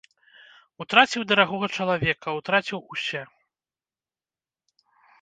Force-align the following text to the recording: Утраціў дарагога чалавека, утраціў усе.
Утраціў 0.85 1.21
дарагога 1.33 1.67
чалавека, 1.79 2.27
утраціў 2.41 2.83
усе. 2.97 3.25